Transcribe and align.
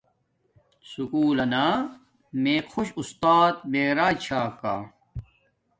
سکُول 0.91 1.29
لنا 1.37 1.65
میے 2.41 2.55
خوش 2.71 2.87
آستات 2.99 3.55
معراج 3.71 4.15
چھا 4.25 4.41
کا 4.59 4.75